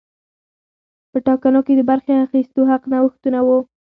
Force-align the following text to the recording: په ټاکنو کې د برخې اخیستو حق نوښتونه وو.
په 1.11 1.17
ټاکنو 1.27 1.59
کې 1.65 1.73
د 1.75 1.81
برخې 1.89 2.13
اخیستو 2.25 2.61
حق 2.71 2.83
نوښتونه 2.91 3.39
وو. 3.47 3.59